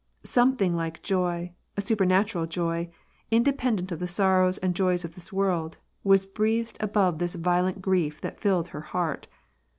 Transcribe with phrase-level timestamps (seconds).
[0.23, 2.89] Something like joy, a supei natural joy,
[3.31, 7.83] indepen dent of the sorrows and joys of this world, was breathed above this violent
[7.83, 9.27] grief that fiHed her heart.